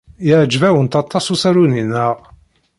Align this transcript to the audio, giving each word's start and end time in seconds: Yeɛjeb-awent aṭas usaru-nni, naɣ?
Yeɛjeb-awent 0.27 0.99
aṭas 1.01 1.25
usaru-nni, 1.33 1.83
naɣ? 1.85 2.17